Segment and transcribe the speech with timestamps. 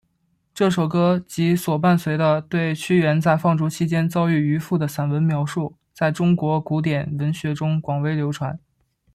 [0.55, 8.59] 这首歌及所伴随的对屈原在放逐期间遭遇渔父的散文描述在中国古典文学中广为流传。